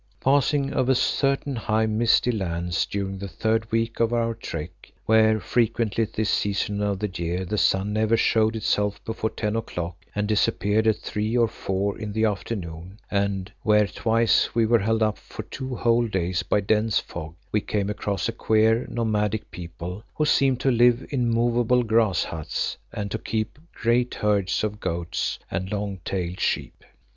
[0.19, 6.03] Passing over certain high, misty lands during the third week of our trek, where frequently
[6.05, 10.27] at this season of the year the sun never showed itself before ten o'clock and
[10.27, 15.19] disappeared at three or four in the afternoon, and where twice we were held up
[15.19, 20.25] for two whole days by dense fog, we came across a queer nomadic people who
[20.25, 25.71] seemed to live in movable grass huts and to keep great herds of goats and
[25.71, 26.83] long tailed sheep.